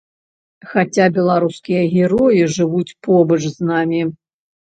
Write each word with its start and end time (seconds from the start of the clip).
Хаця 0.69 1.05
беларускія 1.17 1.83
героі 1.95 2.41
жывуць 2.55 2.95
побач 3.05 3.39
з 3.55 3.67
намі. 3.71 4.01